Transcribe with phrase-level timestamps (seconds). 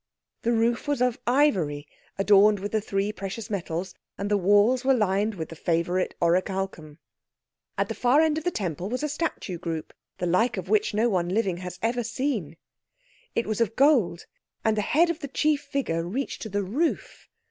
[0.41, 4.95] The roof was of ivory adorned with the three precious metals, and the walls were
[4.95, 6.97] lined with the favourite oricalchum.
[7.77, 10.95] At the far end of the Temple was a statue group, the like of which
[10.95, 12.57] no one living has ever seen.
[13.35, 14.25] It was of gold,
[14.65, 17.27] and the head of the chief figure reached to the roof.